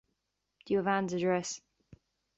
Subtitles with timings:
[0.65, 1.61] Do you have Anne's address?